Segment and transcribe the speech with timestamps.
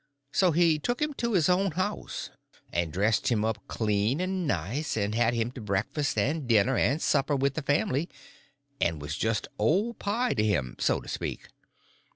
[0.33, 2.31] So he took him to his own house,
[2.73, 6.99] and dressed him up clean and nice, and had him to breakfast and dinner and
[6.99, 8.09] supper with the family,
[8.79, 11.49] and was just old pie to him, so to speak.